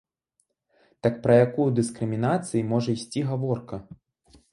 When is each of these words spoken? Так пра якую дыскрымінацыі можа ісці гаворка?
Так 1.07 1.19
пра 1.25 1.35
якую 1.47 1.67
дыскрымінацыі 1.79 2.65
можа 2.71 2.89
ісці 2.97 3.21
гаворка? 3.29 3.75